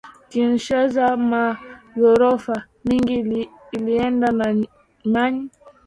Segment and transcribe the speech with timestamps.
[0.29, 1.43] Kinshasa ma
[1.99, 2.55] gorofa
[2.87, 3.15] mingi
[3.75, 4.47] ilienda na
[5.13, 5.43] mayi